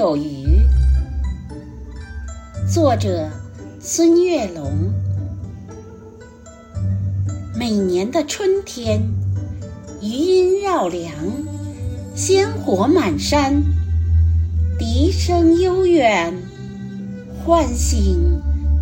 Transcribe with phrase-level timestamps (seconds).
[0.00, 0.58] 有余。
[2.66, 3.28] 作者：
[3.78, 4.72] 孙月龙。
[7.54, 9.02] 每年的春天，
[10.00, 11.12] 余音绕梁，
[12.14, 13.62] 鲜活满山，
[14.78, 16.34] 笛声悠远，
[17.44, 18.40] 唤醒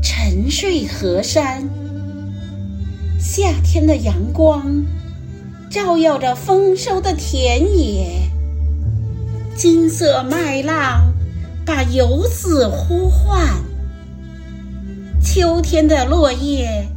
[0.00, 1.68] 沉睡河山。
[3.18, 4.84] 夏天的阳光，
[5.68, 8.30] 照耀着丰收的田野。
[9.56, 11.09] 金色麦浪
[11.70, 13.48] 把游子呼唤，
[15.22, 16.88] 秋天的落叶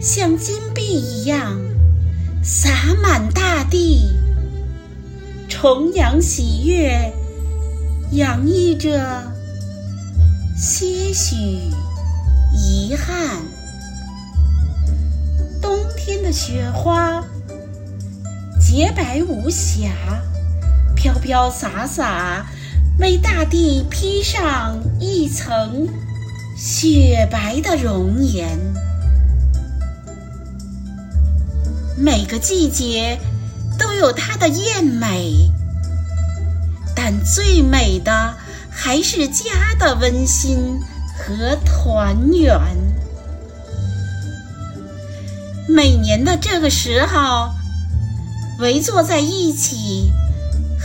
[0.00, 1.58] 像金币一样
[2.40, 4.12] 洒满大地。
[5.48, 7.12] 重阳喜悦
[8.12, 9.24] 洋溢着
[10.56, 11.34] 些许
[12.54, 13.42] 遗憾。
[15.60, 17.24] 冬天的雪花
[18.60, 19.90] 洁白无瑕。
[20.94, 22.46] 飘飘洒洒，
[22.98, 25.88] 为大地披上一层
[26.56, 28.56] 雪白的容颜。
[31.96, 33.18] 每个季节
[33.78, 35.50] 都有它的艳美，
[36.94, 38.34] 但最美的
[38.70, 40.78] 还是家的温馨
[41.18, 42.56] 和团圆。
[45.68, 47.50] 每年的这个时候，
[48.60, 50.12] 围坐在一起。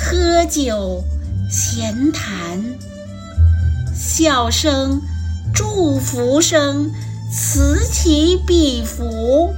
[0.01, 1.03] 喝酒、
[1.49, 2.63] 闲谈，
[3.95, 5.01] 笑声、
[5.51, 6.91] 祝福声
[7.33, 9.51] 此起彼伏，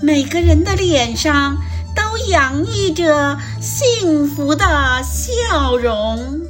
[0.00, 1.58] 每个人的脸上
[1.94, 4.64] 都洋溢着幸福的
[5.02, 6.40] 笑容。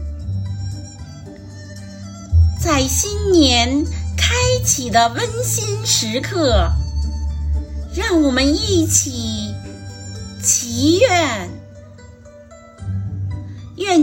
[2.60, 3.84] 在新年
[4.16, 6.70] 开启的温馨时刻，
[7.96, 9.52] 让我们一起
[10.40, 11.05] 祈愿。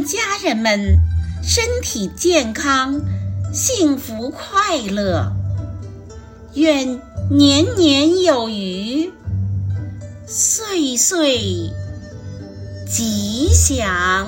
[0.03, 0.99] 家人们
[1.41, 3.01] 身体健康、
[3.53, 5.31] 幸福快乐。
[6.53, 6.99] 愿
[7.31, 9.11] 年年有余、
[10.27, 11.71] 岁岁
[12.87, 14.27] 吉祥。